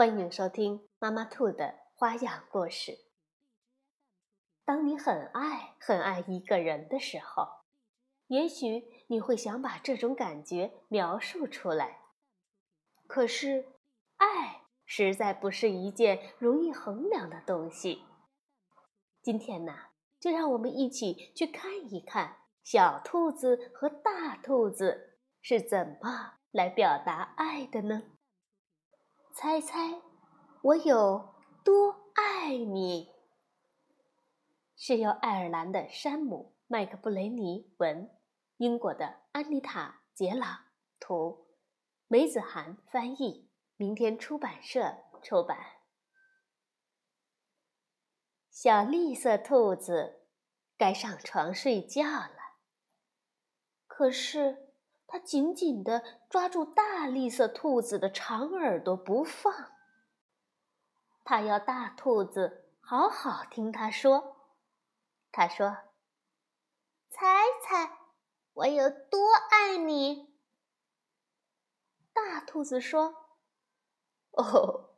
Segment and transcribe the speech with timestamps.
[0.00, 3.00] 欢迎收听妈妈兔的花样故事。
[4.64, 7.46] 当你很爱很爱一个人的时候，
[8.28, 11.98] 也许你会想把这种感觉描述出来。
[13.06, 13.66] 可是，
[14.16, 18.06] 爱实在不是一件容易衡量的东西。
[19.20, 19.74] 今天呢，
[20.18, 26.38] 就让我们一起去看一看小兔子和大兔子是怎么。
[26.52, 28.02] 来表达爱的呢？
[29.32, 30.02] 猜猜
[30.60, 33.12] 我有多爱你？
[34.76, 38.10] 是由爱尔兰的山姆·麦克布雷尼文，
[38.56, 40.64] 英国的安妮塔·杰朗
[40.98, 41.46] 图，
[42.08, 45.58] 梅子涵翻译，明天出版社出版。
[48.50, 50.26] 小绿色兔子
[50.76, 52.58] 该上床睡觉了，
[53.86, 54.69] 可是。
[55.12, 59.52] 他紧紧地抓住大栗色兔子的长耳朵不放。
[61.24, 64.36] 他要大兔子好好听他说。
[65.32, 65.76] 他说
[67.10, 67.24] ：“猜
[67.60, 67.98] 猜
[68.52, 70.32] 我有多爱你？”
[72.14, 73.14] 大兔子说
[74.30, 74.90] ：“哦，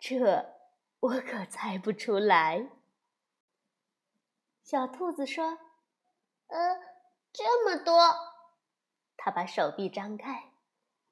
[0.00, 0.54] 这
[0.98, 2.68] 我可猜不出来。”
[4.64, 5.58] 小兔子说
[6.48, 6.80] ：“呃，
[7.32, 7.94] 这么多。”
[9.16, 10.52] 他把手臂张开，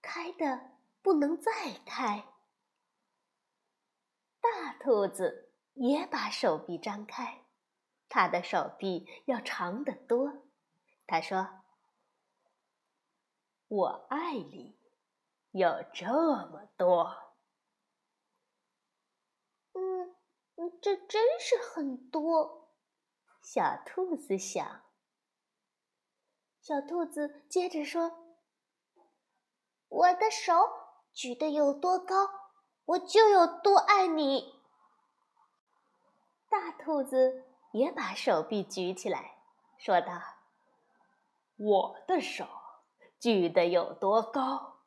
[0.00, 1.50] 开的不能再
[1.84, 2.26] 开。
[4.40, 7.44] 大兔子也把手臂张开，
[8.08, 10.44] 它的手臂要长得多。
[11.06, 11.62] 他说
[13.68, 14.78] ：“我爱你，
[15.50, 17.34] 有这么多。”
[19.74, 20.14] 嗯，
[20.80, 22.70] 这真是很多。
[23.42, 24.83] 小兔子想。
[26.64, 28.10] 小兔子接着说
[29.90, 30.54] ：“我的手
[31.12, 32.16] 举得有多高，
[32.86, 34.62] 我就有多爱你。”
[36.48, 39.36] 大兔子也把手臂举起来，
[39.76, 40.22] 说道
[41.58, 42.46] ：“我的手
[43.20, 44.78] 举得有多高，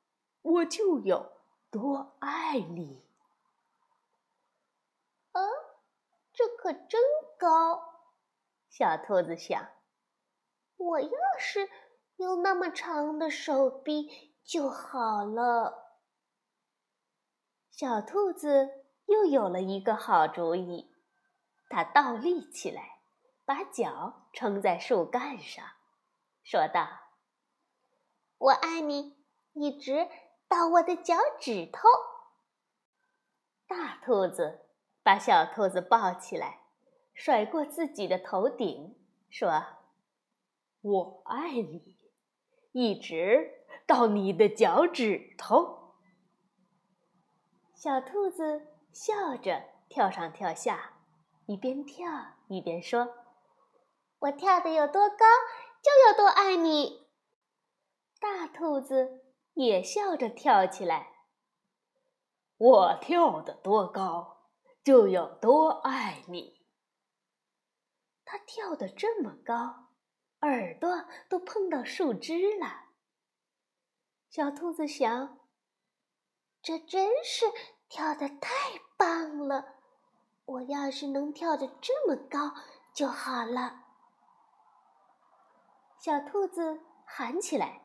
[0.41, 1.31] 我就有
[1.69, 3.05] 多爱你。”
[5.33, 5.41] 啊，
[6.33, 6.99] 这可真
[7.37, 8.01] 高，
[8.67, 9.76] 小兔子想。
[10.77, 11.69] 我要是
[12.17, 15.95] 有那么长的手臂就好了。
[17.71, 18.69] 小兔子
[19.05, 20.91] 又有了一个好主意，
[21.69, 23.01] 它倒立起来，
[23.45, 25.65] 把脚撑在树干上，
[26.43, 26.87] 说道
[28.37, 29.15] ：“我爱你，
[29.53, 30.07] 一直
[30.47, 31.87] 到我的脚趾头。”
[33.67, 34.67] 大兔子
[35.03, 36.61] 把小兔子抱起来，
[37.13, 38.95] 甩过自己的头顶，
[39.29, 39.76] 说。
[40.81, 41.95] 我爱你，
[42.71, 45.95] 一直到你的脚趾头。
[47.73, 50.93] 小兔子笑着跳上跳下，
[51.45, 53.13] 一边跳一边说
[54.19, 55.25] ：“我跳得有多高，
[55.81, 57.07] 就有多爱你。”
[58.19, 59.23] 大兔子
[59.53, 61.11] 也笑着跳起来
[62.57, 64.47] ：“我跳得多高，
[64.83, 66.61] 就有多爱你。”
[68.25, 69.86] 它跳得这么高。
[70.41, 72.85] 耳朵都碰到树枝了。
[74.29, 75.39] 小兔子想
[76.61, 77.45] ：“这真是
[77.89, 79.75] 跳的太棒了！
[80.45, 82.53] 我要是能跳得这么高
[82.93, 83.85] 就好了。”
[85.99, 87.81] 小兔子喊起来：“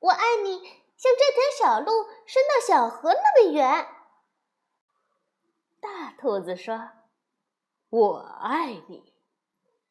[0.00, 3.88] 我爱你，像这条小路伸到小河那么远。”
[5.80, 6.90] 大兔子说
[7.88, 9.14] ：“我爱你，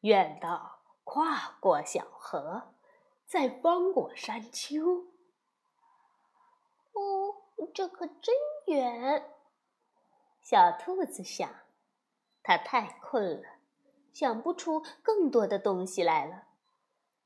[0.00, 0.72] 远到……”
[1.04, 2.74] 跨过小河，
[3.26, 5.06] 再翻过山丘。
[6.92, 8.34] 哦，这可真
[8.66, 9.30] 远！
[10.42, 11.48] 小兔子想，
[12.42, 13.48] 它太困了，
[14.12, 16.48] 想不出更多的东西来了。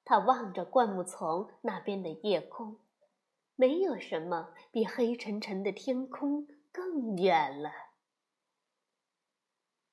[0.05, 2.79] 它望着灌木丛那边的夜空，
[3.57, 7.71] 没有什么比黑沉沉的天空更远了。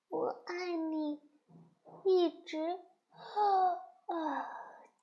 [0.08, 1.22] 我爱你，
[2.06, 2.80] 一直。
[3.36, 4.46] 哦哦，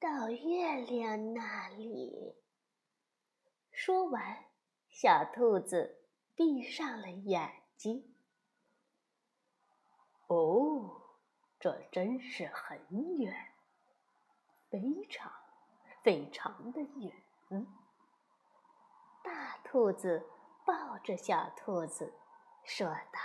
[0.01, 2.35] 到月亮那里。
[3.71, 4.45] 说完，
[4.89, 8.15] 小兔子闭上了眼睛。
[10.29, 11.03] 哦，
[11.61, 12.79] 这真是很
[13.19, 13.35] 远，
[14.71, 15.31] 非常
[16.03, 17.13] 非常的远。
[19.23, 20.27] 大兔子
[20.65, 22.13] 抱着小兔子
[22.65, 23.21] 说道：“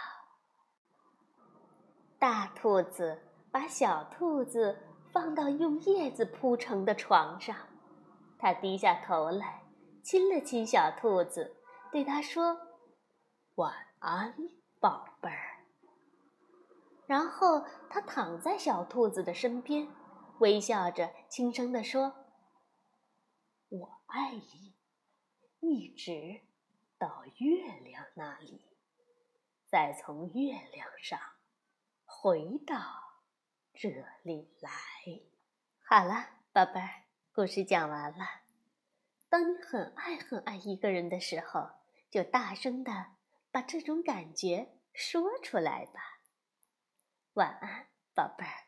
[2.19, 3.21] 大兔子
[3.51, 7.55] 把小兔子放到用叶子铺成的床上，
[8.37, 9.63] 它低下头来
[10.03, 11.55] 亲了亲小兔子，
[11.91, 12.59] 对它说
[13.55, 14.35] ：‘晚安，
[14.79, 15.65] 宝贝儿。’”
[17.07, 19.87] 然后他躺在小兔子的身边，
[20.39, 22.13] 微笑着轻声地说
[23.69, 24.75] ：“我爱你，
[25.61, 26.41] 一直
[26.99, 28.61] 到月亮那里，
[29.69, 31.17] 再从月亮上
[32.03, 32.75] 回到
[33.79, 33.89] 这
[34.23, 34.71] 里来。”
[35.87, 38.25] 好了，宝贝儿，故事讲完了。
[39.29, 41.69] 当你很爱很爱一个人的时候，
[42.09, 42.91] 就大声的
[43.51, 46.21] 把这种感觉说出来吧。
[47.33, 48.66] 晚安，宝贝儿。